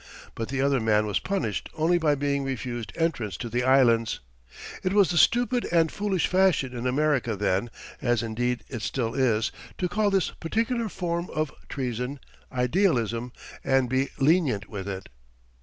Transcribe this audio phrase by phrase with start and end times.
[0.33, 4.19] But the other man was punished only by being refused entrance to the Islands.
[4.83, 7.69] It was the stupid and foolish fashion in America then
[8.01, 12.19] as indeed it still is to call this particular form of treason
[12.51, 13.31] Idealism,
[13.63, 15.07] and be lenient with it.